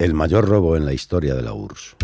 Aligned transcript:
El 0.00 0.14
mayor 0.14 0.48
robo 0.48 0.78
en 0.78 0.86
la 0.86 0.94
historia 0.94 1.34
de 1.34 1.42
la 1.42 1.52
URSS. 1.52 1.94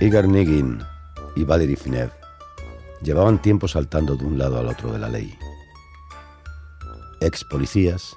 Igor 0.00 0.26
Nigin 0.26 0.78
y 1.36 1.44
Valery 1.44 1.76
Finev 1.76 2.10
llevaban 3.02 3.42
tiempo 3.42 3.68
saltando 3.68 4.16
de 4.16 4.24
un 4.24 4.38
lado 4.38 4.58
al 4.58 4.68
otro 4.68 4.90
de 4.90 5.00
la 5.00 5.10
ley. 5.10 5.36
Ex 7.20 7.44
policías, 7.44 8.16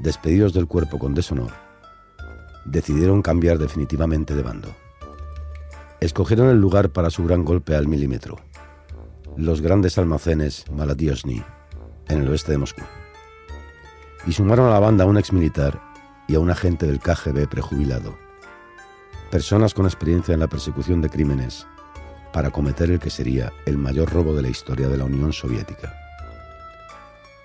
despedidos 0.00 0.52
del 0.52 0.66
cuerpo 0.66 0.98
con 0.98 1.14
deshonor, 1.14 1.52
decidieron 2.64 3.22
cambiar 3.22 3.58
definitivamente 3.58 4.34
de 4.34 4.42
bando. 4.42 4.87
Escogieron 6.00 6.48
el 6.48 6.60
lugar 6.60 6.90
para 6.90 7.10
su 7.10 7.24
gran 7.24 7.44
golpe 7.44 7.74
al 7.74 7.88
milímetro, 7.88 8.38
los 9.36 9.60
grandes 9.60 9.98
almacenes 9.98 10.64
Maladiosny, 10.70 11.42
en 12.06 12.22
el 12.22 12.28
oeste 12.28 12.52
de 12.52 12.58
Moscú. 12.58 12.82
Y 14.24 14.32
sumaron 14.32 14.68
a 14.68 14.70
la 14.70 14.78
banda 14.78 15.02
a 15.02 15.06
un 15.08 15.18
ex 15.18 15.32
militar 15.32 15.80
y 16.28 16.36
a 16.36 16.40
un 16.40 16.50
agente 16.50 16.86
del 16.86 17.00
KGB 17.00 17.48
prejubilado, 17.48 18.16
personas 19.32 19.74
con 19.74 19.86
experiencia 19.86 20.34
en 20.34 20.40
la 20.40 20.46
persecución 20.46 21.02
de 21.02 21.10
crímenes, 21.10 21.66
para 22.32 22.50
cometer 22.50 22.92
el 22.92 23.00
que 23.00 23.10
sería 23.10 23.52
el 23.66 23.76
mayor 23.76 24.12
robo 24.12 24.36
de 24.36 24.42
la 24.42 24.50
historia 24.50 24.88
de 24.88 24.98
la 24.98 25.04
Unión 25.04 25.32
Soviética. 25.32 25.94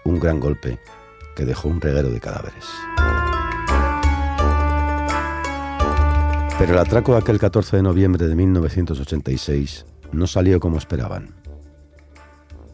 Un 0.03 0.19
gran 0.19 0.39
golpe 0.39 0.79
que 1.35 1.45
dejó 1.45 1.69
un 1.69 1.81
reguero 1.81 2.11
de 2.11 2.19
cadáveres. 2.19 2.65
Pero 6.63 6.75
el 6.75 6.79
atraco 6.79 7.11
de 7.11 7.17
aquel 7.17 7.39
14 7.39 7.75
de 7.75 7.83
noviembre 7.83 8.25
de 8.25 8.37
1986 8.37 9.85
no 10.13 10.27
salió 10.27 10.61
como 10.61 10.77
esperaban. 10.77 11.35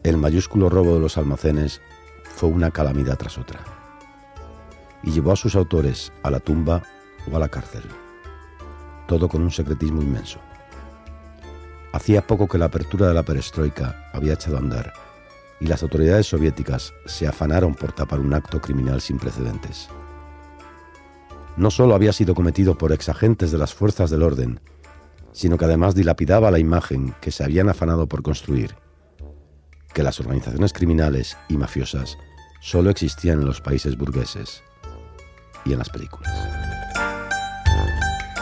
El 0.04 0.16
mayúsculo 0.16 0.68
robo 0.68 0.94
de 0.94 1.00
los 1.00 1.18
almacenes 1.18 1.80
fue 2.22 2.50
una 2.50 2.70
calamidad 2.70 3.18
tras 3.18 3.36
otra 3.36 3.58
y 5.02 5.10
llevó 5.10 5.32
a 5.32 5.36
sus 5.36 5.56
autores 5.56 6.12
a 6.22 6.30
la 6.30 6.38
tumba 6.38 6.84
o 7.28 7.34
a 7.34 7.40
la 7.40 7.48
cárcel. 7.48 7.82
Todo 9.08 9.28
con 9.28 9.42
un 9.42 9.50
secretismo 9.50 10.00
inmenso. 10.00 10.38
Hacía 11.92 12.24
poco 12.24 12.46
que 12.46 12.58
la 12.58 12.66
apertura 12.66 13.08
de 13.08 13.14
la 13.14 13.24
perestroika 13.24 14.08
había 14.12 14.34
echado 14.34 14.54
a 14.54 14.60
andar 14.60 14.92
y 15.58 15.66
las 15.66 15.82
autoridades 15.82 16.28
soviéticas 16.28 16.94
se 17.06 17.26
afanaron 17.26 17.74
por 17.74 17.90
tapar 17.90 18.20
un 18.20 18.34
acto 18.34 18.60
criminal 18.60 19.00
sin 19.00 19.18
precedentes 19.18 19.88
no 21.60 21.70
solo 21.70 21.94
había 21.94 22.14
sido 22.14 22.34
cometido 22.34 22.78
por 22.78 22.90
exagentes 22.90 23.52
de 23.52 23.58
las 23.58 23.74
fuerzas 23.74 24.08
del 24.08 24.22
orden, 24.22 24.60
sino 25.32 25.58
que 25.58 25.66
además 25.66 25.94
dilapidaba 25.94 26.50
la 26.50 26.58
imagen 26.58 27.14
que 27.20 27.30
se 27.30 27.44
habían 27.44 27.68
afanado 27.68 28.08
por 28.08 28.22
construir, 28.22 28.76
que 29.92 30.02
las 30.02 30.18
organizaciones 30.20 30.72
criminales 30.72 31.36
y 31.50 31.58
mafiosas 31.58 32.16
solo 32.62 32.88
existían 32.88 33.40
en 33.40 33.46
los 33.46 33.60
países 33.60 33.98
burgueses 33.98 34.62
y 35.66 35.72
en 35.72 35.78
las 35.78 35.90
películas. 35.90 36.32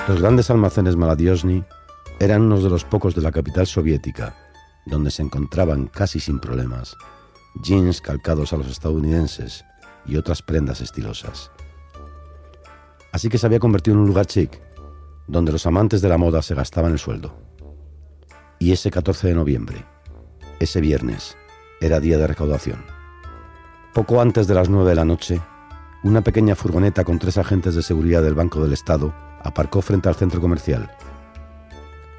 Los 0.06 0.20
grandes 0.20 0.48
almacenes 0.50 0.94
Maladiosny 0.94 1.64
eran 2.20 2.42
unos 2.42 2.62
de 2.62 2.70
los 2.70 2.84
pocos 2.84 3.16
de 3.16 3.22
la 3.22 3.32
capital 3.32 3.66
soviética 3.66 4.36
donde 4.86 5.10
se 5.10 5.22
encontraban 5.22 5.88
casi 5.88 6.20
sin 6.20 6.38
problemas 6.38 6.97
jeans 7.64 8.00
calcados 8.00 8.53
a 8.53 8.58
los 8.58 8.69
estadounidenses 8.69 9.64
y 10.06 10.16
otras 10.16 10.41
prendas 10.41 10.80
estilosas. 10.80 11.50
Así 13.19 13.28
que 13.28 13.38
se 13.38 13.47
había 13.47 13.58
convertido 13.58 13.97
en 13.97 14.02
un 14.02 14.06
lugar 14.06 14.27
chic, 14.27 14.62
donde 15.27 15.50
los 15.50 15.66
amantes 15.66 16.00
de 16.00 16.08
la 16.08 16.19
moda 16.19 16.41
se 16.41 16.55
gastaban 16.55 16.92
el 16.92 17.00
sueldo. 17.00 17.36
Y 18.60 18.70
ese 18.70 18.92
14 18.92 19.27
de 19.27 19.34
noviembre, 19.34 19.84
ese 20.60 20.80
viernes, 20.80 21.36
era 21.80 21.98
día 21.98 22.16
de 22.16 22.28
recaudación. 22.28 22.84
Poco 23.92 24.20
antes 24.20 24.47
de 24.47 24.55
las 24.55 24.69
9 24.69 24.88
de 24.88 24.94
la 24.94 25.05
noche, 25.05 25.41
una 26.04 26.20
pequeña 26.20 26.54
furgoneta 26.54 27.03
con 27.03 27.19
tres 27.19 27.38
agentes 27.38 27.75
de 27.75 27.82
seguridad 27.82 28.22
del 28.22 28.37
Banco 28.37 28.62
del 28.62 28.72
Estado 28.72 29.12
aparcó 29.42 29.82
frente 29.82 30.09
al 30.09 30.15
centro 30.15 30.41
comercial. 30.41 30.88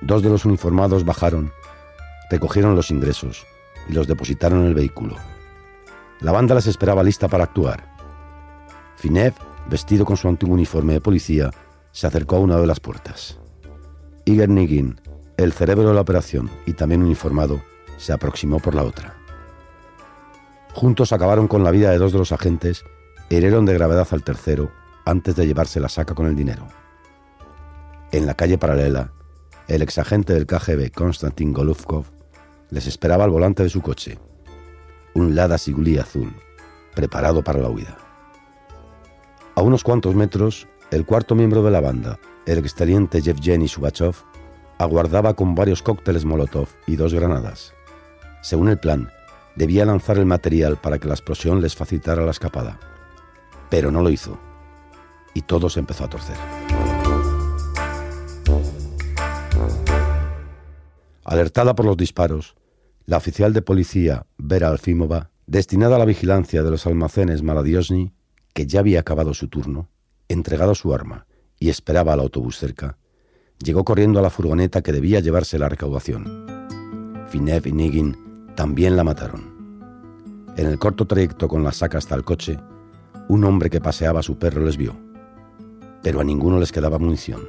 Dos 0.02 0.22
de 0.22 0.28
los 0.28 0.44
uniformados 0.44 1.06
bajaron, 1.06 1.53
recogieron 2.29 2.75
los 2.75 2.91
ingresos 2.91 3.46
y 3.88 3.94
los 3.94 4.06
depositaron 4.06 4.63
en 4.63 4.66
el 4.66 4.73
vehículo. 4.73 5.16
La 6.19 6.34
banda 6.34 6.56
les 6.56 6.68
esperaba 6.68 7.03
lista 7.03 7.29
para 7.29 7.46
actuar. 7.46 7.88
Finev 8.97 9.34
vestido 9.69 10.06
con 10.06 10.18
su 10.18 10.28
antiguo 10.28 10.56
uniforme 10.56 10.94
de 10.94 11.02
policía, 11.02 11.52
se 11.91 12.07
acercó 12.07 12.38
a 12.38 12.40
una 12.40 12.57
de 12.57 12.68
las 12.68 12.80
puertas. 12.80 13.40
Igor 14.25 14.50
Nigin, 14.50 15.00
el 15.38 15.53
cerebro 15.53 15.88
de 15.88 15.94
la 15.94 16.02
operación 16.02 16.50
y 16.66 16.74
también 16.74 17.03
uniformado, 17.03 17.62
se 17.97 18.13
aproximó 18.13 18.59
por 18.59 18.75
la 18.75 18.84
otra. 18.84 19.16
Juntos 20.74 21.13
acabaron 21.13 21.47
con 21.47 21.63
la 21.63 21.72
vida 21.72 21.91
de 21.91 21.97
dos 21.97 22.12
de 22.12 22.19
los 22.19 22.31
agentes 22.31 22.85
hirieron 23.29 23.66
de 23.66 23.74
gravedad 23.74 24.08
al 24.12 24.24
tercero 24.24 24.72
antes 25.06 25.35
de 25.35 25.46
llevarse 25.46 25.79
la 25.79 25.90
saca 25.90 26.16
con 26.16 26.25
el 26.25 26.35
dinero. 26.35 26.68
En 28.12 28.25
la 28.25 28.34
calle 28.34 28.58
paralela, 28.58 29.13
el 29.68 29.81
exagente 29.81 30.34
del 30.34 30.47
KGB 30.47 30.91
Konstantin 30.91 31.53
Golovkov 31.53 32.06
les 32.72 32.88
esperaba 32.88 33.24
al 33.24 33.29
volante 33.29 33.63
de 33.63 33.69
su 33.69 33.81
coche, 33.81 34.18
un 35.13 35.35
Lada 35.35 35.58
Siguli 35.58 35.97
azul, 35.97 36.34
preparado 36.96 37.44
para 37.44 37.59
la 37.59 37.69
huida. 37.69 38.09
A 39.59 39.62
unos 39.62 39.84
cuantos 39.84 40.16
metros, 40.16 40.70
el 40.90 41.06
cuarto 41.06 41.36
miembro 41.36 41.62
de 41.64 41.70
la 41.70 41.81
banda, 41.81 42.18
el 42.46 42.59
exteniente 42.59 43.22
Yevgeny 43.22 43.68
Subachov, 43.68 44.16
aguardaba 44.78 45.34
con 45.34 45.53
varios 45.53 45.84
cócteles 45.84 46.24
Molotov 46.24 46.70
y 46.88 46.96
dos 46.96 47.14
granadas. 47.14 47.74
Según 48.42 48.70
el 48.70 48.80
plan, 48.80 49.09
debía 49.58 49.84
lanzar 49.84 50.18
el 50.18 50.25
material 50.25 50.78
para 50.78 50.97
que 50.97 51.09
la 51.09 51.14
explosión 51.14 51.59
les 51.62 51.75
facilitara 51.75 52.24
la 52.24 52.31
escapada. 52.31 52.80
Pero 53.70 53.92
no 53.92 54.02
lo 54.02 54.09
hizo. 54.09 54.40
Y 55.34 55.42
todo 55.42 55.70
se 55.70 55.81
empezó 55.81 56.06
a 56.06 56.09
torcer. 56.09 56.38
Alertada 61.26 61.76
por 61.76 61.86
los 61.86 61.97
disparos, 61.97 62.56
la 63.03 63.18
oficial 63.18 63.52
de 63.52 63.62
policía 63.62 64.26
Vera 64.38 64.70
Alfimova, 64.70 65.31
destinada 65.47 65.97
a 65.97 66.00
la 66.00 66.06
vigilancia 66.06 66.64
de 66.64 66.72
los 66.72 66.88
almacenes 66.88 67.44
Maladiosny, 67.44 68.14
que 68.53 68.67
ya 68.67 68.79
había 68.79 68.99
acabado 68.99 69.33
su 69.33 69.47
turno, 69.47 69.89
entregado 70.27 70.75
su 70.75 70.93
arma 70.93 71.25
y 71.59 71.69
esperaba 71.69 72.13
al 72.13 72.21
autobús 72.21 72.57
cerca, 72.57 72.97
llegó 73.63 73.83
corriendo 73.83 74.19
a 74.19 74.21
la 74.21 74.29
furgoneta 74.29 74.81
que 74.81 74.91
debía 74.91 75.19
llevarse 75.19 75.59
la 75.59 75.69
recaudación. 75.69 76.45
Finev 77.29 77.67
y 77.67 77.71
Nigin 77.71 78.53
también 78.55 78.95
la 78.95 79.03
mataron. 79.03 79.59
En 80.57 80.67
el 80.67 80.79
corto 80.79 81.05
trayecto 81.05 81.47
con 81.47 81.63
la 81.63 81.71
saca 81.71 81.97
hasta 81.97 82.15
el 82.15 82.23
coche, 82.23 82.59
un 83.27 83.43
hombre 83.43 83.69
que 83.69 83.81
paseaba 83.81 84.21
a 84.21 84.23
su 84.23 84.37
perro 84.37 84.66
les 84.66 84.77
vio, 84.77 84.95
pero 86.01 86.19
a 86.19 86.23
ninguno 86.23 86.59
les 86.59 86.71
quedaba 86.71 86.99
munición. 86.99 87.41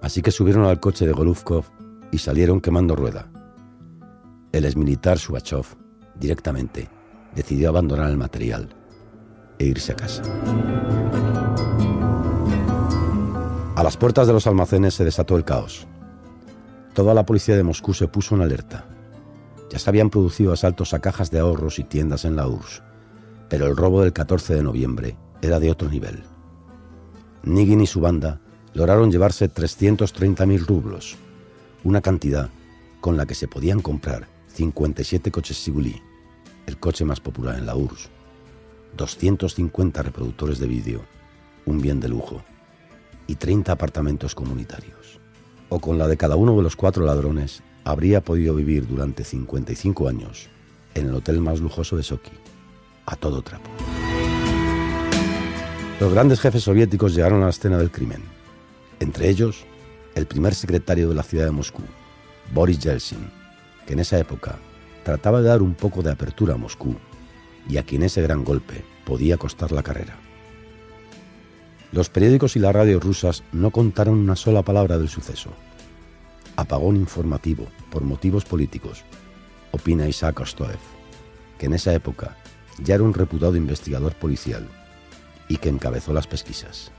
Así 0.00 0.22
que 0.22 0.30
subieron 0.30 0.64
al 0.64 0.80
coche 0.80 1.06
de 1.06 1.12
Golufkov 1.12 1.64
y 2.10 2.18
salieron 2.18 2.60
quemando 2.60 2.96
rueda. 2.96 3.30
El 4.52 4.64
exmilitar 4.64 5.18
Subachov, 5.18 5.66
directamente, 6.14 6.88
decidió 7.34 7.68
abandonar 7.68 8.10
el 8.10 8.16
material 8.16 8.74
e 9.58 9.64
irse 9.66 9.92
a 9.92 9.96
casa. 9.96 10.22
A 13.76 13.82
las 13.82 13.96
puertas 13.96 14.26
de 14.26 14.32
los 14.32 14.46
almacenes 14.46 14.94
se 14.94 15.04
desató 15.04 15.36
el 15.36 15.44
caos. 15.44 15.86
Toda 16.94 17.12
la 17.12 17.26
policía 17.26 17.56
de 17.56 17.62
Moscú 17.62 17.92
se 17.92 18.08
puso 18.08 18.34
en 18.34 18.40
alerta. 18.40 18.86
Ya 19.70 19.78
se 19.78 19.90
habían 19.90 20.08
producido 20.08 20.52
asaltos 20.52 20.94
a 20.94 21.00
cajas 21.00 21.30
de 21.30 21.40
ahorros 21.40 21.78
y 21.78 21.84
tiendas 21.84 22.24
en 22.24 22.36
la 22.36 22.48
URSS, 22.48 22.82
pero 23.50 23.66
el 23.66 23.76
robo 23.76 24.00
del 24.00 24.14
14 24.14 24.54
de 24.54 24.62
noviembre 24.62 25.16
era 25.42 25.60
de 25.60 25.70
otro 25.70 25.90
nivel. 25.90 26.22
Nigin 27.42 27.82
y 27.82 27.86
su 27.86 28.00
banda 28.00 28.40
lograron 28.72 29.10
llevarse 29.10 29.52
330.000 29.52 30.66
rublos, 30.66 31.16
una 31.84 32.00
cantidad 32.00 32.48
con 33.00 33.16
la 33.16 33.26
que 33.26 33.34
se 33.34 33.46
podían 33.46 33.80
comprar 33.80 34.26
57 34.48 35.30
coches 35.30 35.58
Siguli, 35.58 36.02
el 36.66 36.78
coche 36.78 37.04
más 37.04 37.20
popular 37.20 37.58
en 37.58 37.66
la 37.66 37.76
URSS. 37.76 38.15
250 38.96 40.02
reproductores 40.02 40.58
de 40.58 40.66
vídeo, 40.66 41.04
un 41.66 41.80
bien 41.80 42.00
de 42.00 42.08
lujo, 42.08 42.42
y 43.26 43.36
30 43.36 43.72
apartamentos 43.72 44.34
comunitarios. 44.34 45.20
O 45.68 45.80
con 45.80 45.98
la 45.98 46.08
de 46.08 46.16
cada 46.16 46.36
uno 46.36 46.56
de 46.56 46.62
los 46.62 46.76
cuatro 46.76 47.04
ladrones, 47.04 47.62
habría 47.84 48.20
podido 48.20 48.54
vivir 48.54 48.86
durante 48.86 49.24
55 49.24 50.08
años 50.08 50.48
en 50.94 51.08
el 51.08 51.14
hotel 51.14 51.40
más 51.40 51.60
lujoso 51.60 51.96
de 51.96 52.02
Sochi, 52.02 52.32
a 53.04 53.16
todo 53.16 53.42
trapo. 53.42 53.70
Los 56.00 56.12
grandes 56.12 56.40
jefes 56.40 56.62
soviéticos 56.62 57.14
llegaron 57.14 57.42
a 57.42 57.44
la 57.44 57.50
escena 57.50 57.78
del 57.78 57.90
crimen, 57.90 58.22
entre 59.00 59.28
ellos 59.28 59.64
el 60.14 60.26
primer 60.26 60.54
secretario 60.54 61.08
de 61.08 61.14
la 61.14 61.22
ciudad 61.22 61.44
de 61.44 61.50
Moscú, 61.50 61.82
Boris 62.52 62.78
Yeltsin, 62.78 63.30
que 63.86 63.92
en 63.92 64.00
esa 64.00 64.18
época 64.18 64.58
trataba 65.04 65.40
de 65.40 65.48
dar 65.48 65.62
un 65.62 65.74
poco 65.74 66.02
de 66.02 66.10
apertura 66.10 66.54
a 66.54 66.58
Moscú 66.58 66.96
y 67.68 67.78
a 67.78 67.82
quien 67.82 68.02
ese 68.02 68.22
gran 68.22 68.44
golpe 68.44 68.84
podía 69.04 69.36
costar 69.36 69.72
la 69.72 69.82
carrera. 69.82 70.16
Los 71.92 72.10
periódicos 72.10 72.56
y 72.56 72.58
las 72.58 72.74
radios 72.74 73.02
rusas 73.02 73.42
no 73.52 73.70
contaron 73.70 74.18
una 74.18 74.36
sola 74.36 74.62
palabra 74.62 74.98
del 74.98 75.08
suceso. 75.08 75.50
apagón 76.56 76.96
informativo 76.96 77.66
por 77.90 78.02
motivos 78.02 78.44
políticos, 78.44 79.04
opina 79.72 80.08
Isaac 80.08 80.40
Ostoev, 80.40 80.78
que 81.58 81.66
en 81.66 81.74
esa 81.74 81.92
época 81.92 82.36
ya 82.78 82.94
era 82.94 83.04
un 83.04 83.14
reputado 83.14 83.56
investigador 83.56 84.14
policial 84.14 84.66
y 85.48 85.58
que 85.58 85.68
encabezó 85.68 86.12
las 86.12 86.26
pesquisas. 86.26 86.92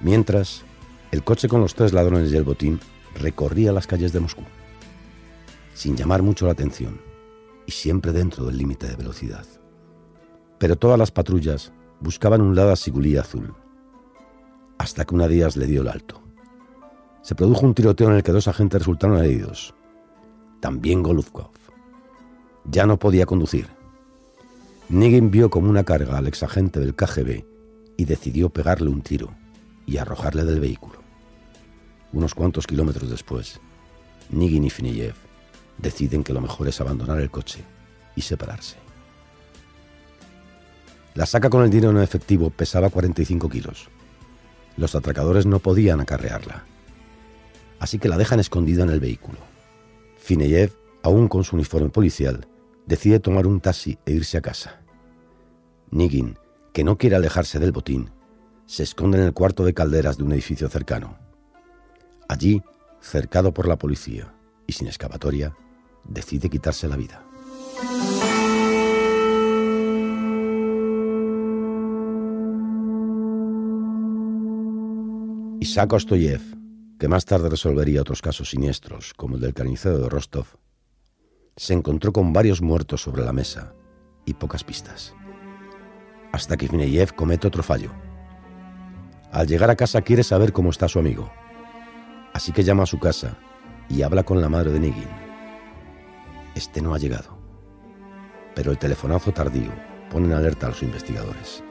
Mientras, 0.00 0.62
el 1.10 1.24
coche 1.24 1.48
con 1.48 1.60
los 1.60 1.74
tres 1.74 1.92
ladrones 1.92 2.32
y 2.32 2.36
el 2.36 2.44
botín 2.44 2.80
recorría 3.18 3.72
las 3.72 3.86
calles 3.86 4.12
de 4.12 4.20
Moscú, 4.20 4.42
sin 5.74 5.96
llamar 5.96 6.22
mucho 6.22 6.46
la 6.46 6.52
atención 6.52 7.00
y 7.66 7.72
siempre 7.72 8.12
dentro 8.12 8.44
del 8.44 8.58
límite 8.58 8.88
de 8.88 8.96
velocidad. 8.96 9.46
Pero 10.62 10.76
todas 10.76 10.96
las 10.96 11.10
patrullas 11.10 11.72
buscaban 11.98 12.40
un 12.40 12.54
Lada 12.54 12.76
Sigulí 12.76 13.16
azul, 13.16 13.52
hasta 14.78 15.04
que 15.04 15.12
una 15.12 15.26
Díaz 15.26 15.56
le 15.56 15.66
dio 15.66 15.82
el 15.82 15.88
alto. 15.88 16.22
Se 17.20 17.34
produjo 17.34 17.66
un 17.66 17.74
tiroteo 17.74 18.08
en 18.08 18.14
el 18.14 18.22
que 18.22 18.30
dos 18.30 18.46
agentes 18.46 18.78
resultaron 18.78 19.18
heridos, 19.18 19.74
también 20.60 21.02
Golubkov. 21.02 21.50
Ya 22.64 22.86
no 22.86 22.96
podía 22.96 23.26
conducir. 23.26 23.66
Nigin 24.88 25.32
vio 25.32 25.50
como 25.50 25.68
una 25.68 25.82
carga 25.82 26.16
al 26.16 26.28
exagente 26.28 26.78
del 26.78 26.94
KGB 26.94 27.44
y 27.96 28.04
decidió 28.04 28.48
pegarle 28.48 28.88
un 28.88 29.02
tiro 29.02 29.34
y 29.84 29.96
arrojarle 29.96 30.44
del 30.44 30.60
vehículo. 30.60 31.00
Unos 32.12 32.36
cuantos 32.36 32.68
kilómetros 32.68 33.10
después, 33.10 33.60
Nigin 34.30 34.62
y 34.62 34.70
Finiyev 34.70 35.16
deciden 35.78 36.22
que 36.22 36.32
lo 36.32 36.40
mejor 36.40 36.68
es 36.68 36.80
abandonar 36.80 37.18
el 37.18 37.32
coche 37.32 37.64
y 38.14 38.20
separarse. 38.20 38.81
La 41.14 41.26
saca 41.26 41.50
con 41.50 41.62
el 41.62 41.70
dinero 41.70 41.90
en 41.90 42.02
efectivo 42.02 42.48
pesaba 42.48 42.88
45 42.88 43.48
kilos. 43.50 43.90
Los 44.78 44.94
atracadores 44.94 45.44
no 45.44 45.58
podían 45.58 46.00
acarrearla, 46.00 46.64
así 47.78 47.98
que 47.98 48.08
la 48.08 48.16
dejan 48.16 48.40
escondida 48.40 48.82
en 48.82 48.88
el 48.88 49.00
vehículo. 49.00 49.38
Fineyev, 50.16 50.72
aún 51.02 51.28
con 51.28 51.44
su 51.44 51.56
uniforme 51.56 51.90
policial, 51.90 52.46
decide 52.86 53.20
tomar 53.20 53.46
un 53.46 53.60
taxi 53.60 53.98
e 54.06 54.12
irse 54.12 54.38
a 54.38 54.40
casa. 54.40 54.80
Nigin, 55.90 56.38
que 56.72 56.84
no 56.84 56.96
quiere 56.96 57.16
alejarse 57.16 57.58
del 57.58 57.72
botín, 57.72 58.10
se 58.64 58.82
esconde 58.82 59.18
en 59.18 59.24
el 59.24 59.34
cuarto 59.34 59.64
de 59.64 59.74
calderas 59.74 60.16
de 60.16 60.24
un 60.24 60.32
edificio 60.32 60.70
cercano. 60.70 61.18
Allí, 62.28 62.62
cercado 63.02 63.52
por 63.52 63.68
la 63.68 63.76
policía 63.76 64.32
y 64.66 64.72
sin 64.72 64.86
excavatoria, 64.86 65.54
decide 66.04 66.48
quitarse 66.48 66.88
la 66.88 66.96
vida. 66.96 67.22
Isaac 75.62 75.92
Ostoyev, 75.92 76.42
que 76.98 77.06
más 77.06 77.24
tarde 77.24 77.48
resolvería 77.48 78.00
otros 78.00 78.20
casos 78.20 78.50
siniestros, 78.50 79.14
como 79.14 79.36
el 79.36 79.40
del 79.42 79.54
carnicero 79.54 79.96
de 79.96 80.08
Rostov, 80.08 80.58
se 81.56 81.72
encontró 81.72 82.12
con 82.12 82.32
varios 82.32 82.60
muertos 82.60 83.00
sobre 83.00 83.22
la 83.22 83.32
mesa 83.32 83.72
y 84.24 84.34
pocas 84.34 84.64
pistas. 84.64 85.14
Hasta 86.32 86.56
que 86.56 86.66
Fineyev 86.66 87.14
comete 87.14 87.46
otro 87.46 87.62
fallo. 87.62 87.92
Al 89.30 89.46
llegar 89.46 89.70
a 89.70 89.76
casa 89.76 90.02
quiere 90.02 90.24
saber 90.24 90.52
cómo 90.52 90.70
está 90.70 90.88
su 90.88 90.98
amigo. 90.98 91.30
Así 92.32 92.50
que 92.50 92.64
llama 92.64 92.82
a 92.82 92.86
su 92.86 92.98
casa 92.98 93.38
y 93.88 94.02
habla 94.02 94.24
con 94.24 94.40
la 94.40 94.48
madre 94.48 94.72
de 94.72 94.80
Nigin. 94.80 95.10
Este 96.56 96.82
no 96.82 96.92
ha 96.92 96.98
llegado. 96.98 97.38
Pero 98.56 98.72
el 98.72 98.78
telefonazo 98.78 99.30
tardío 99.30 99.70
pone 100.10 100.26
en 100.26 100.32
alerta 100.32 100.66
a 100.66 100.70
los 100.70 100.82
investigadores. 100.82 101.62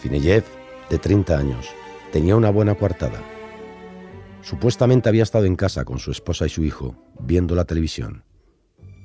Fineyev, 0.00 0.44
de 0.90 0.98
30 0.98 1.36
años, 1.36 1.66
tenía 2.12 2.36
una 2.36 2.50
buena 2.50 2.74
coartada. 2.74 3.22
Supuestamente 4.42 5.08
había 5.08 5.24
estado 5.24 5.44
en 5.44 5.56
casa 5.56 5.84
con 5.84 5.98
su 5.98 6.10
esposa 6.10 6.46
y 6.46 6.48
su 6.48 6.62
hijo, 6.62 6.94
viendo 7.18 7.54
la 7.54 7.64
televisión. 7.64 8.24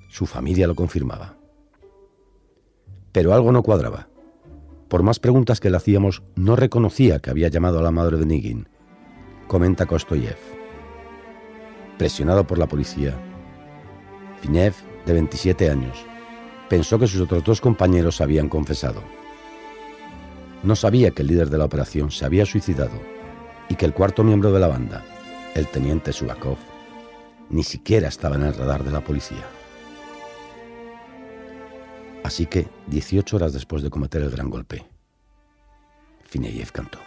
Su 0.10 0.26
familia 0.26 0.68
lo 0.68 0.76
confirmaba. 0.76 1.38
Pero 3.12 3.34
algo 3.34 3.52
no 3.52 3.64
cuadraba. 3.64 4.08
Por 4.88 5.04
más 5.04 5.20
preguntas 5.20 5.60
que 5.60 5.70
le 5.70 5.78
hacíamos, 5.78 6.22
no 6.36 6.56
reconocía 6.56 7.20
que 7.20 7.30
había 7.30 7.48
llamado 7.48 7.80
a 7.80 7.82
la 7.82 7.92
madre 7.92 8.18
de 8.18 8.26
Nigin, 8.26 8.68
comenta 9.48 9.86
Kostoyev. 9.86 10.38
Presionado 11.98 12.46
por 12.46 12.58
la 12.58 12.68
policía, 12.68 13.18
Finev, 14.42 14.74
de 15.06 15.14
27 15.14 15.70
años, 15.70 16.06
pensó 16.70 17.00
que 17.00 17.08
sus 17.08 17.22
otros 17.22 17.44
dos 17.44 17.62
compañeros 17.62 18.22
habían 18.22 18.50
confesado. 18.50 19.02
No 20.64 20.76
sabía 20.76 21.10
que 21.10 21.24
el 21.24 21.30
líder 21.30 21.50
de 21.50 21.58
la 21.58 21.66
operación 21.66 22.12
se 22.12 22.24
había 22.24 22.46
suicidado 22.46 23.02
y 23.68 23.76
que 23.76 23.86
el 23.86 23.94
cuarto 23.94 24.24
miembro 24.24 24.52
de 24.52 24.60
la 24.60 24.68
banda, 24.68 25.04
el 25.56 25.68
teniente 25.68 26.14
Subakov, 26.14 26.58
ni 27.50 27.64
siquiera 27.64 28.08
estaba 28.08 28.36
en 28.36 28.44
el 28.44 28.54
radar 28.54 28.84
de 28.84 28.92
la 28.92 29.02
policía. 29.02 29.44
Así 32.24 32.46
que, 32.46 32.68
18 32.88 33.36
horas 33.36 33.54
después 33.54 33.82
de 33.82 33.90
cometer 33.90 34.22
el 34.22 34.30
gran 34.30 34.52
golpe, 34.52 34.86
Fineyev 36.26 36.72
cantó. 36.72 37.00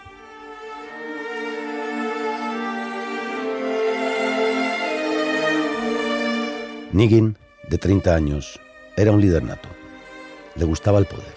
Nigin, 6.92 7.38
de 7.68 7.78
30 7.78 8.14
años, 8.14 8.60
era 8.96 9.12
un 9.12 9.20
líder 9.20 9.44
nato. 9.44 9.68
Le 10.56 10.64
gustaba 10.64 10.98
el 10.98 11.06
poder. 11.06 11.34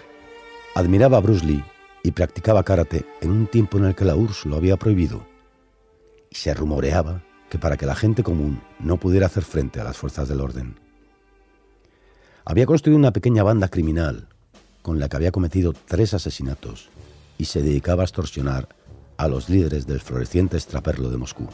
Admiraba 0.75 1.17
a 1.17 1.21
Bruce 1.21 1.45
Lee 1.45 1.63
y 2.07 2.11
practicaba 2.11 2.63
karate 2.63 3.05
en 3.19 3.31
un 3.31 3.47
tiempo 3.47 3.77
en 3.77 3.83
el 3.83 3.93
que 3.93 4.05
la 4.05 4.15
URSS 4.15 4.45
lo 4.45 4.55
había 4.55 4.77
prohibido. 4.77 5.25
Y 6.31 6.35
se 6.35 6.53
rumoreaba 6.53 7.21
que 7.49 7.59
para 7.59 7.75
que 7.75 7.85
la 7.85 7.95
gente 7.95 8.23
común 8.23 8.61
no 8.79 8.95
pudiera 8.95 9.25
hacer 9.25 9.43
frente 9.43 9.81
a 9.81 9.83
las 9.83 9.97
fuerzas 9.97 10.29
del 10.29 10.39
orden. 10.39 10.79
Había 12.45 12.65
construido 12.65 12.97
una 12.97 13.11
pequeña 13.11 13.43
banda 13.43 13.67
criminal 13.67 14.29
con 14.81 14.99
la 14.99 15.09
que 15.09 15.17
había 15.17 15.33
cometido 15.33 15.73
tres 15.73 16.13
asesinatos 16.13 16.87
y 17.37 17.43
se 17.43 17.61
dedicaba 17.61 18.03
a 18.03 18.05
extorsionar 18.05 18.69
a 19.17 19.27
los 19.27 19.49
líderes 19.49 19.85
del 19.85 19.99
floreciente 19.99 20.55
extraperlo 20.55 21.09
de 21.09 21.17
Moscú. 21.17 21.49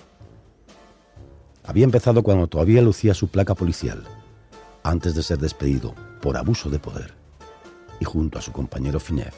Había 1.63 1.85
empezado 1.85 2.21
cuando 2.21 2.45
todavía 2.45 2.83
lucía 2.83 3.15
su 3.15 3.29
placa 3.29 3.56
policial, 3.56 4.03
antes 4.83 5.15
de 5.15 5.23
ser 5.23 5.39
despedido 5.39 5.95
por 6.21 6.38
abuso 6.38 6.69
de 6.69 6.77
poder, 6.77 7.15
y 7.99 8.06
junto 8.06 8.38
a 8.38 8.41
su 8.44 8.51
compañero 8.51 8.99
Finev, 8.99 9.33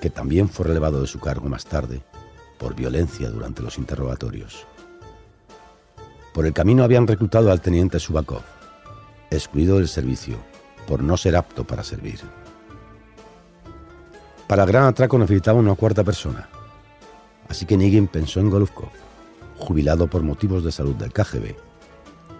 que 0.00 0.10
también 0.10 0.48
fue 0.48 0.66
relevado 0.66 1.00
de 1.00 1.06
su 1.06 1.18
cargo 1.18 1.48
más 1.48 1.64
tarde 1.64 2.02
por 2.58 2.74
violencia 2.74 3.30
durante 3.30 3.62
los 3.62 3.78
interrogatorios. 3.78 4.66
Por 6.32 6.46
el 6.46 6.52
camino 6.52 6.84
habían 6.84 7.06
reclutado 7.06 7.50
al 7.50 7.60
teniente 7.60 7.98
Subakov, 7.98 8.42
excluido 9.30 9.78
del 9.78 9.88
servicio 9.88 10.36
por 10.86 11.02
no 11.02 11.16
ser 11.16 11.36
apto 11.36 11.64
para 11.64 11.84
servir. 11.84 12.20
Para 14.46 14.62
el 14.62 14.68
gran 14.68 14.84
atraco 14.84 15.18
necesitaba 15.18 15.58
una 15.58 15.74
cuarta 15.74 16.04
persona, 16.04 16.48
así 17.48 17.66
que 17.66 17.76
Nigin 17.76 18.08
pensó 18.08 18.40
en 18.40 18.50
Golubkov, 18.50 18.90
jubilado 19.58 20.08
por 20.08 20.22
motivos 20.22 20.64
de 20.64 20.72
salud 20.72 20.94
del 20.94 21.12
KGB, 21.12 21.54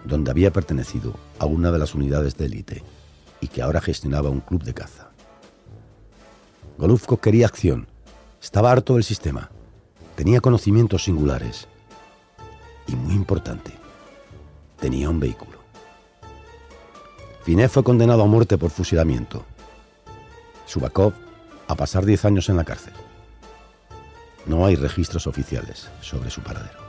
donde 0.05 0.31
había 0.31 0.51
pertenecido 0.51 1.13
a 1.37 1.45
una 1.45 1.71
de 1.71 1.79
las 1.79 1.93
unidades 1.93 2.35
de 2.37 2.45
élite 2.45 2.83
y 3.41 3.47
que 3.47 3.61
ahora 3.61 3.81
gestionaba 3.81 4.29
un 4.29 4.39
club 4.39 4.63
de 4.63 4.73
caza. 4.73 5.08
Golubkov 6.79 7.19
quería 7.19 7.45
acción, 7.45 7.89
estaba 8.41 8.71
harto 8.71 8.93
del 8.93 9.03
sistema, 9.03 9.49
tenía 10.15 10.39
conocimientos 10.39 11.03
singulares 11.03 11.67
y, 12.87 12.95
muy 12.95 13.15
importante, 13.15 13.73
tenía 14.79 15.09
un 15.09 15.19
vehículo. 15.19 15.59
Finet 17.43 17.69
fue 17.69 17.83
condenado 17.83 18.23
a 18.23 18.27
muerte 18.27 18.57
por 18.57 18.69
fusilamiento. 18.69 19.43
Subakov 20.67 21.11
a 21.67 21.75
pasar 21.75 22.05
10 22.05 22.23
años 22.23 22.47
en 22.47 22.55
la 22.55 22.63
cárcel. 22.63 22.93
No 24.45 24.65
hay 24.65 24.77
registros 24.77 25.27
oficiales 25.27 25.89
sobre 25.99 26.29
su 26.29 26.39
paradero. 26.39 26.88